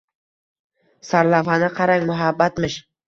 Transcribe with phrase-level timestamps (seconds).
[1.09, 2.81] Sarlavhani qarang, muhabbatmish